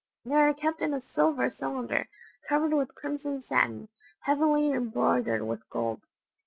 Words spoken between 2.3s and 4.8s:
covered with crimson satin, heavily